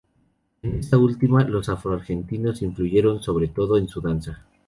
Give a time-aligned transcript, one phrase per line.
[0.63, 4.43] En esta última los afro-argentinos influyeron, sobre todo, en su danza.